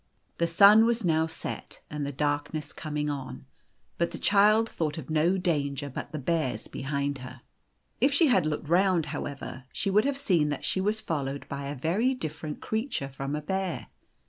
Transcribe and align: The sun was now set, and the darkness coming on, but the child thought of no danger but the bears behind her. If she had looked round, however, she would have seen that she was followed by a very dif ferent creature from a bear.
The 0.39 0.47
sun 0.47 0.87
was 0.87 1.05
now 1.05 1.27
set, 1.27 1.79
and 1.87 2.03
the 2.03 2.11
darkness 2.11 2.73
coming 2.73 3.07
on, 3.07 3.45
but 3.99 4.09
the 4.09 4.17
child 4.17 4.67
thought 4.67 4.97
of 4.97 5.11
no 5.11 5.37
danger 5.37 5.91
but 5.91 6.11
the 6.11 6.17
bears 6.17 6.67
behind 6.67 7.19
her. 7.19 7.41
If 7.99 8.11
she 8.11 8.25
had 8.25 8.47
looked 8.47 8.67
round, 8.67 9.05
however, 9.13 9.65
she 9.71 9.91
would 9.91 10.05
have 10.05 10.17
seen 10.17 10.49
that 10.49 10.65
she 10.65 10.81
was 10.81 10.99
followed 11.01 11.47
by 11.47 11.67
a 11.67 11.75
very 11.75 12.15
dif 12.15 12.41
ferent 12.41 12.61
creature 12.61 13.09
from 13.09 13.35
a 13.35 13.43
bear. 13.43 13.89